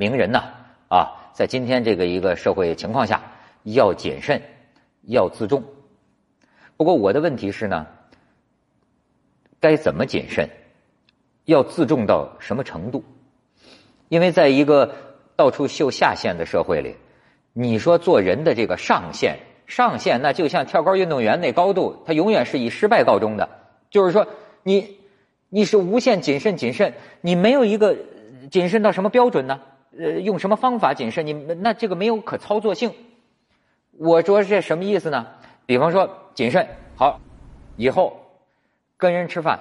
[0.00, 0.44] 名人呐，
[0.88, 3.20] 啊，在今天这个一个社会情况下，
[3.64, 4.40] 要谨慎，
[5.02, 5.62] 要自重。
[6.78, 7.86] 不过我的问题是呢，
[9.60, 10.48] 该怎么谨慎？
[11.44, 13.04] 要自重到什么程度？
[14.08, 14.94] 因为在一个
[15.36, 16.96] 到处秀下限的社会里，
[17.52, 23.50] 你说做人的这个上限，上限那就像跳高运动员那高度，他永远是以失败告终的。
[23.90, 24.26] 就是说，
[24.62, 24.96] 你
[25.50, 27.98] 你是无限谨慎谨慎，你没有一个
[28.50, 29.60] 谨慎到什么标准呢？
[30.00, 31.26] 呃，用什么方法谨慎？
[31.26, 32.94] 你那这个没有可操作性。
[33.98, 35.26] 我说这什么意思呢？
[35.66, 37.20] 比方说谨慎，好，
[37.76, 38.18] 以后
[38.96, 39.60] 跟人吃饭，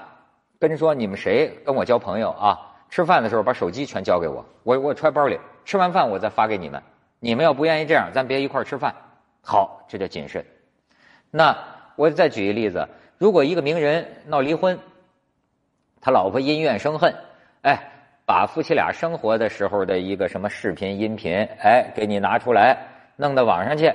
[0.58, 2.58] 跟人说你们谁跟我交朋友啊？
[2.90, 6.82] 吃饭的时候把手机全交给我，我我揣包里，吃完饭我再发给你们。
[7.20, 8.96] 你们要不愿意这样，咱别一块吃饭。
[9.42, 10.46] 好，这叫谨慎。
[11.32, 11.58] 那
[11.98, 14.80] 我再举一例子，如果一个名人闹离婚，
[16.00, 17.14] 他老婆因怨生恨，
[17.64, 17.92] 哎。
[18.30, 22.78] 把夫妻俩生活的时候的一个什么视频、音频，哎，给你拿出来，
[23.16, 23.92] 弄到网上去，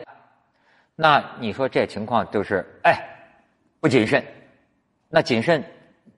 [0.97, 2.99] 那你说这情况就是哎，
[3.79, 4.21] 不谨慎。
[5.09, 5.63] 那谨慎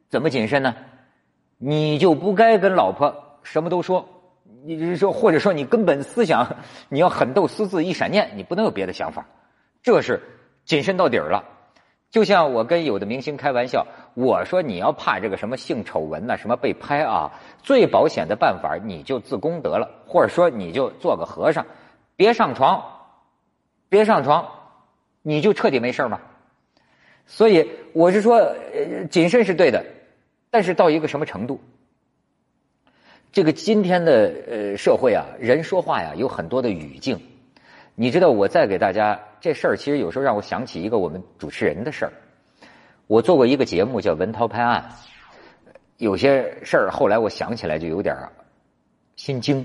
[0.09, 0.75] 怎么谨慎呢？
[1.59, 4.09] 你就不该跟老婆什么都说，
[4.65, 6.57] 你就是说，或者说你根本思想
[6.89, 9.27] 你要狠斗私自一闪念，你不能有别的想法，
[9.83, 10.23] 这是
[10.65, 11.45] 谨慎到底儿了。
[12.17, 17.31] 就像我跟有的明星开玩笑，我说你要怕这个什么性丑闻呐，什么被拍啊，
[17.63, 21.67] 最保险的办法你就自宫得了，或者说你就做个和尚，
[22.17, 22.83] 别上床，
[23.91, 24.49] 别上床，
[25.21, 26.19] 你就彻底没事嘛。
[27.27, 28.57] 所以我是说，
[29.11, 29.85] 谨慎是对的，
[30.51, 31.61] 但是到一个什么程度？
[33.31, 37.21] 这个今天的呃社会啊，人说话呀有很多的语境。
[37.95, 42.13] 你知道我再给大家这事儿，其实有时候让我想起一个我们主持人的事儿。
[43.07, 44.85] 我做过一个节目叫《文涛拍案》，
[45.99, 48.17] 有些事儿后来我想起来就有点
[49.15, 49.65] 心惊。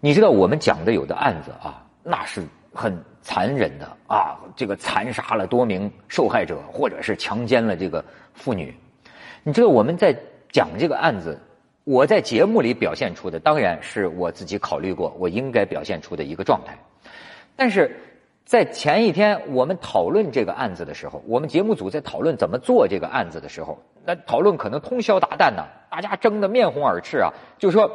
[0.00, 2.42] 你知道我们讲的有的案子啊，那是
[2.74, 8.04] 很残忍的啊，这个残杀了多名受害者，或者是强奸了这个
[8.34, 8.74] 妇女。
[9.44, 10.14] 你知道我们在
[10.50, 11.40] 讲这个案子，
[11.84, 16.76] 我在节目里表现出的，当然是我自己考虑过我应该表现出的一个状态。
[17.56, 17.96] 但是
[18.44, 27.90] 在前一天我们讨论这个案子的时候，我们节目组在讨论怎么做这个案子的时候，那讨论可能通宵达旦呢，大家争得面红耳赤啊，就说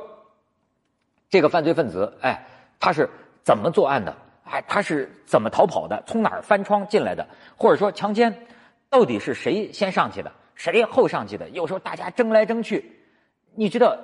[1.30, 2.48] 这个犯罪分子，哎，
[2.80, 3.10] 他是
[3.44, 4.16] 怎么作案的？
[4.46, 6.02] 哎，他是怎么逃跑的？
[6.08, 7.28] 从哪儿翻窗进来的？
[7.58, 8.48] 或者说强奸，
[8.90, 10.32] 到底是谁先上去的？
[10.56, 11.50] 谁后上去的？
[11.50, 12.98] 有时候大家争来争去，
[13.54, 13.98] 你知道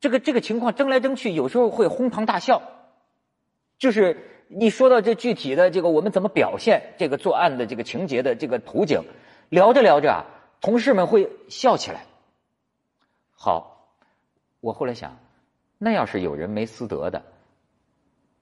[0.00, 2.62] 这个这个情况争来争去，有时候会哄堂大笑，
[3.76, 4.34] 就是。
[4.50, 9.02] 你说到这具体的这个，我们怎么表现这个作案的这个情节的这个图景？
[9.50, 10.24] 聊着聊着啊，
[10.60, 12.06] 同事们会笑起来。
[13.34, 13.92] 好，
[14.60, 15.18] 我后来想，
[15.76, 17.22] 那要是有人没私德的，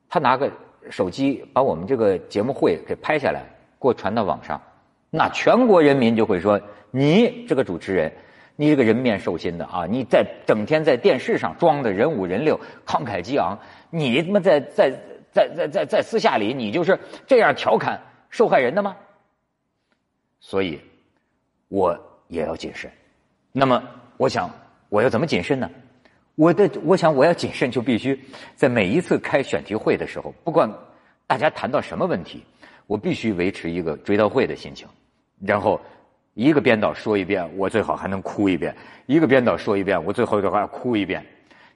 [0.09, 0.51] 他拿个
[0.91, 3.43] 手机把我们这个节目会给拍下来，
[3.81, 4.63] 给我传到网上，
[5.11, 6.61] 那全国人民就会说：
[6.93, 8.13] 你这个主持人，
[8.55, 9.87] 你这个人面兽心的啊！
[9.91, 13.59] 你在整天在电视上装的人五人六，慷慨激昂，
[13.91, 14.97] 你他妈在在。
[15.37, 18.97] 在在在在私下里，你就是这样调侃受害人的吗？
[20.41, 20.81] 所以，
[21.69, 21.95] 我
[22.29, 22.91] 也要谨慎。
[23.53, 23.83] 那么，
[24.17, 24.51] 我想
[24.89, 25.71] 我要怎么谨慎呢？
[26.37, 28.19] 我的我想我要谨慎，就必须
[28.55, 30.73] 在每一次开选题会的时候，不管
[31.27, 32.43] 大家谈到什么问题，
[32.87, 34.89] 我必须维持一个追悼会的心情，
[35.45, 35.79] 然后
[36.33, 38.73] 一个编导说一遍，我最好还能哭一遍；
[39.07, 41.23] 一个编导说一遍，我最后的话哭一遍。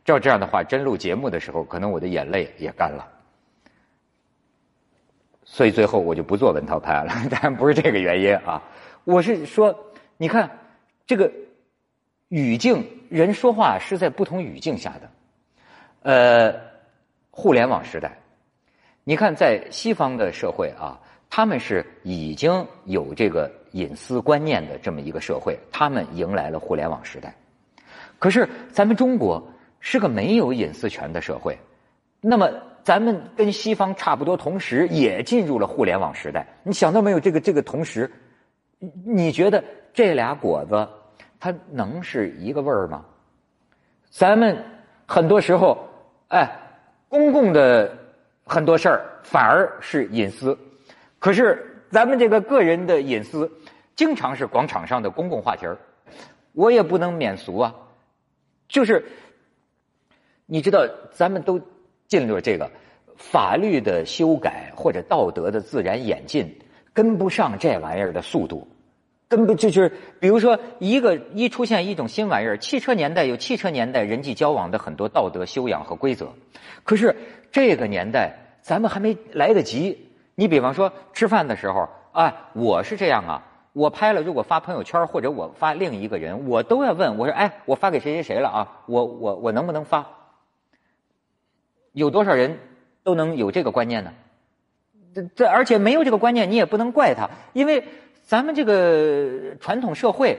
[0.02, 3.06] 照这样的话，真录节目的时候，可能我的眼泪也干了。
[5.52, 8.62] 所以最后我就不做文涛拍了， 当然不是这个原因啊。
[9.02, 9.76] 我是说，
[10.16, 10.48] 你看
[11.08, 11.30] 这个
[12.28, 15.10] 语境，人说话是在不同语境下的。
[16.02, 16.54] 呃，
[17.32, 18.16] 互联网时代，
[19.02, 20.96] 你看在西方的社会啊，
[21.28, 27.34] 他们是已经有这个隐私观念的这么一个社会，他们迎来了互联网时代。
[28.20, 29.42] 可是咱们中国
[29.80, 31.58] 是个没有隐私权的社会，
[32.20, 32.50] 那么。
[32.82, 36.46] 咱们跟西方差不多，同时也进入了互联网时代。
[36.62, 37.20] 你想到没有？
[37.20, 38.10] 这个这个同时，
[39.04, 39.62] 你觉得
[39.92, 40.88] 这俩果子
[41.38, 43.04] 它能是一个味儿吗？
[44.08, 44.64] 咱们
[45.06, 45.86] 很多时候，
[46.28, 46.50] 哎，
[47.06, 47.96] 公共的
[48.44, 50.58] 很多事儿反而是隐私，
[51.18, 53.48] 可是咱们这个个人的隐私
[53.94, 55.76] 经常是广场上的公共话题儿。
[56.52, 57.74] 我也不能免俗啊，
[58.68, 59.04] 就是
[60.46, 61.60] 你知道，咱们都。
[62.10, 62.68] 进入这个
[63.16, 66.52] 法律的修改或者道德的自然演进，
[66.92, 68.66] 跟不上这玩意儿的速度，
[69.28, 76.28] 根本就就是，比如说一个一出现一种新玩意儿，汽车年代有汽车年代人际交往的很多道德修养和规则，
[76.82, 77.14] 可是
[77.52, 80.08] 这个年代咱们还没来得及。
[80.34, 88.82] 你比方说吃饭的时候，啊，我是这样啊，我拍了如果发朋友圈或者我发另一个人，我都要问我说，哎，我发给谁谁谁了啊？
[88.86, 90.04] 我我我能不能发？
[91.92, 92.58] 有多少人
[93.02, 94.12] 都能有这个观念呢？
[95.14, 97.84] 这这而且没有这个观念，你也不能怪他，因为。
[98.22, 100.38] 咱们这个传统社会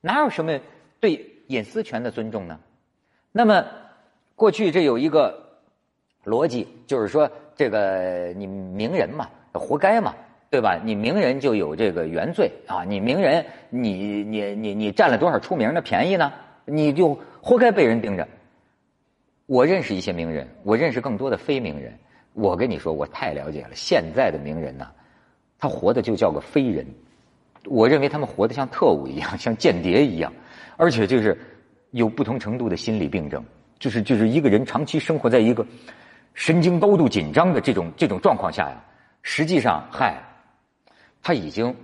[0.00, 0.60] 哪有什么
[1.00, 2.60] 对隐私权的尊重呢？
[3.32, 3.66] 那么
[4.36, 5.58] 过去这有一个
[6.24, 10.14] 逻辑，就是说这个你名人嘛，活该嘛，
[10.48, 10.78] 对吧？
[10.84, 12.84] 你名人就有这个原罪啊！
[12.84, 16.32] 你名人，你你你你占了多少出名的便宜呢？
[16.64, 18.28] 你就活该被人盯着。
[19.46, 21.92] 我认识一些名人，我认识更多的非名人。
[22.32, 23.70] 我跟你说，我太了解了。
[23.74, 24.90] 现在的名人呢，
[25.58, 26.86] 他活的就叫个非人。
[27.66, 30.32] 我认为他们活得像特务一样，像间谍一样，
[30.76, 31.38] 而且就是
[31.92, 33.44] 有不同程度的心理病症，
[33.78, 35.64] 就是就是一个人长期生活在一个
[36.34, 38.82] 神经高度紧张的这种这种状况下呀，
[39.22, 40.20] 实际上，嗨，
[41.22, 41.74] 他已经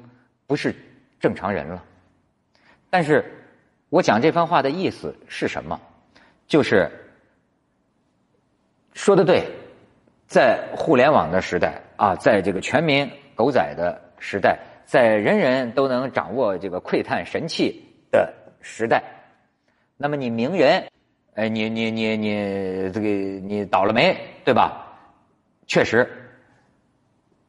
[0.47, 0.75] 不是
[1.21, 1.85] 正常人了。
[2.91, 3.25] 但是
[3.89, 5.81] 我讲这番话的意思是什么？
[6.49, 6.91] 就是
[8.95, 9.45] 说的对，
[10.27, 14.59] 在互联网的时代啊，在这个全民狗仔的时代。
[14.87, 19.01] 在人人都能掌握这个窥探神器的时代，
[19.97, 20.85] 那么你名人，
[21.35, 24.85] 哎，你你你你这个你倒了霉，对吧？
[25.69, 26.11] 确实，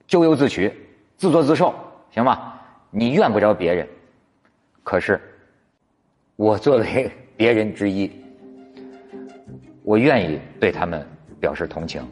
[0.05, 0.71] 咎由自取，
[1.17, 1.73] 自作自受，
[2.11, 2.61] 行吗？
[2.91, 3.87] 你怨不着别人，
[4.83, 5.19] 可是
[6.35, 8.11] 我作为 别人之一，
[9.81, 11.03] 我愿意对他们
[11.41, 12.07] 表示同情。